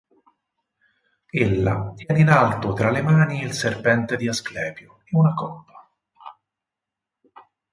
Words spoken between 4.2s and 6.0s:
Asclepio e una coppa.